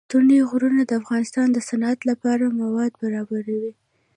[0.09, 3.71] ستوني غرونه د افغانستان د صنعت لپاره مواد برابروي.